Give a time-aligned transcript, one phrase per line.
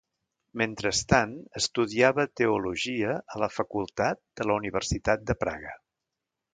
[0.61, 5.81] Mentrestant, estudiava teologia a la facultat de la Universitat de Praga.